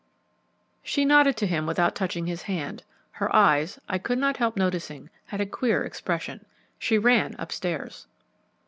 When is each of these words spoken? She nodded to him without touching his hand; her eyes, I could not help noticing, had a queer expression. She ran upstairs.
She 0.81 1.05
nodded 1.05 1.37
to 1.37 1.45
him 1.45 1.67
without 1.67 1.93
touching 1.93 2.25
his 2.25 2.41
hand; 2.41 2.81
her 3.11 3.31
eyes, 3.35 3.77
I 3.87 3.99
could 3.99 4.17
not 4.17 4.37
help 4.37 4.57
noticing, 4.57 5.11
had 5.27 5.41
a 5.41 5.45
queer 5.45 5.83
expression. 5.83 6.43
She 6.79 6.97
ran 6.97 7.35
upstairs. 7.37 8.07